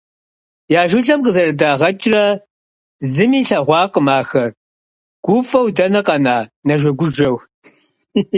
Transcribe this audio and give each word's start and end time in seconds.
Я 0.79 0.81
жылэм 0.91 1.19
къызэрыдагъэкӀрэ 1.25 2.25
зыми 3.13 3.37
илъэгъуакъым 3.41 4.07
ахэр, 4.19 4.49
гуфӀэу 5.25 5.67
дэнэ 5.75 6.01
къэна, 6.05 6.37
нэжэгужэу. 6.67 7.37